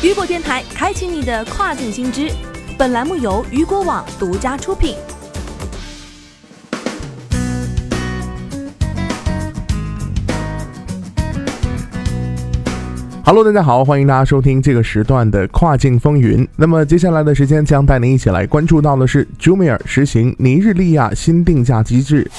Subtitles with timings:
[0.00, 2.30] 雨果电台开启你的跨境新知。
[2.78, 4.94] 本栏目由雨果网独家出品。
[13.24, 16.46] Hello，大家好，欢迎大家收听这个时段的跨境风云。
[16.54, 22.30] 那么接下来的时间将带您一起来关注到的是 Jumia 实行尼日利亚新定价机制。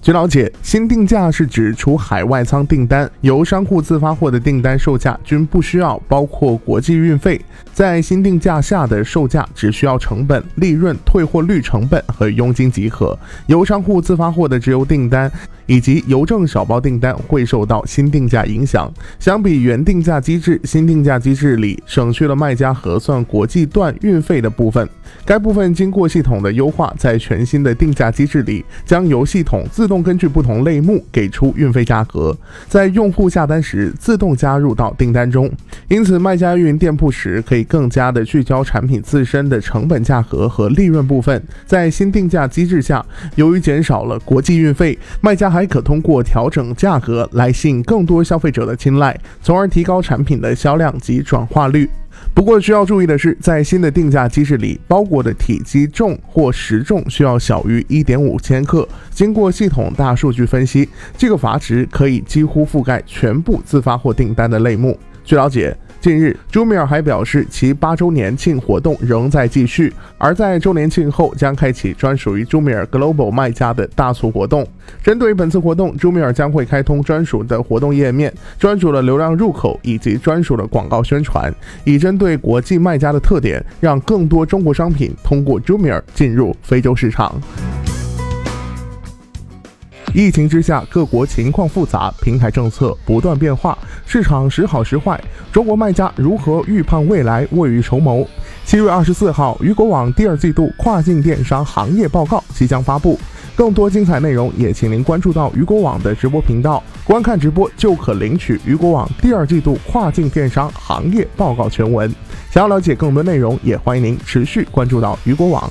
[0.00, 7.38] 据了解，新定价是指除海外仓订单由商户自发货的订单售价均不需要包括国际运费，
[7.74, 13.18] 在新定价下的售价只需要成本、利润、退货率成本和佣金即可。
[13.46, 15.30] 由商户自发货的直邮订单。
[15.68, 18.92] 以及邮政小包订单会受到新定价影响。
[19.20, 24.88] 相比原定价机制，新定价机制里省去了卖家核算国际段运费的部分。
[25.24, 35.50] 该部分经过系统的优化，在全新的定价机制里，将由系统自动根据不同类目给出运费价格，在用户下单时自动加入到订单中。
[35.88, 41.42] 因此，卖家运营店铺时可以更加的聚焦产品自身的成本价格和利润部分。
[41.66, 43.04] 在新定价机制下，
[43.36, 51.90] 由于减少了国际运费，卖家还还可通过调整价格来吸引更多消费者的青睐，从而提高产品的销量及转化率。
[52.32, 58.88] 不过需要注意的是，在新的定价机制里，包裹的体积重或实重需要小于一点五千克。
[59.10, 64.96] 经过系统大数据分析，这个阀值可以几乎覆盖全部自发货订单的类目。
[65.24, 65.76] 据了解。
[66.00, 74.64] 近日，朱米尔还表示，其八周年庆活动仍在继续，而在周年庆后将开启专属于朱米尔 Global 卖家的大促活动。
[75.02, 87.34] 针对本次活动，朱米尔将会开通专属的活动页面、专属的流量入口以及专属的广告宣传，以针对国际卖家的特点，让更多中国商品通过朱米尔进入非洲市场。
[90.14, 93.76] 疫情之下，各国情况复杂，平台政策不断变化，
[94.06, 95.22] 市场时好时坏。
[95.52, 98.26] 中国卖家如何预判未来，未雨绸缪？
[98.64, 103.18] 七月二十四号，雨果网第二季度跨境电商行业报告即将发布，
[103.54, 112.10] 更多精彩内容也请您关注到雨果网的直播频道，观看直播就可领取雨果网第二季度跨境电商行业报告全文。
[112.50, 115.70] 想要了解更多内容，也欢迎您持续关注到雨果网。